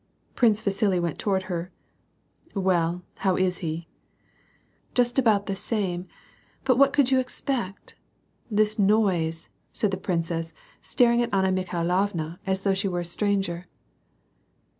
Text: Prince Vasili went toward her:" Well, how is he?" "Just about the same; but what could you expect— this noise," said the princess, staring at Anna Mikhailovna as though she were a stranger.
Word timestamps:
Prince 0.33 0.63
Vasili 0.63 0.99
went 0.99 1.19
toward 1.19 1.43
her:" 1.43 1.71
Well, 2.55 3.03
how 3.17 3.37
is 3.37 3.59
he?" 3.59 3.87
"Just 4.95 5.19
about 5.19 5.45
the 5.45 5.55
same; 5.55 6.07
but 6.63 6.75
what 6.79 6.91
could 6.91 7.11
you 7.11 7.19
expect— 7.19 7.93
this 8.59 8.79
noise," 8.79 9.49
said 9.73 9.91
the 9.91 9.97
princess, 9.97 10.53
staring 10.81 11.21
at 11.21 11.31
Anna 11.31 11.51
Mikhailovna 11.51 12.39
as 12.47 12.61
though 12.61 12.73
she 12.73 12.87
were 12.87 13.01
a 13.01 13.05
stranger. 13.05 13.67